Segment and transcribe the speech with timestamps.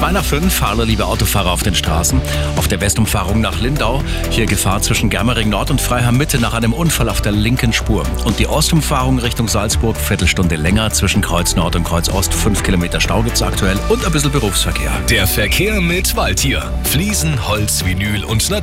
[0.00, 2.22] 2 nach 5, hallo liebe Autofahrer auf den Straßen.
[2.56, 6.72] Auf der Westumfahrung nach Lindau, hier Gefahr zwischen Germering Nord und Freiham Mitte nach einem
[6.72, 8.04] Unfall auf der linken Spur.
[8.24, 12.98] Und die Ostumfahrung Richtung Salzburg, Viertelstunde länger zwischen Kreuz Nord und Kreuz Ost, 5 Kilometer
[12.98, 14.90] Stau gibt's aktuell und ein bisschen Berufsverkehr.
[15.10, 16.62] Der Verkehr mit Waldtier.
[16.84, 18.60] Fliesen, Holz, Vinyl und Natur.